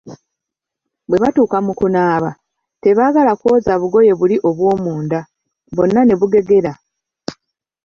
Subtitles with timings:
[1.07, 2.29] Bwe batuuka mu kunaaba,
[2.81, 5.19] tebaagala kwoza bugoye buli obw'omunda,
[5.75, 6.73] bwonna ne bugegera,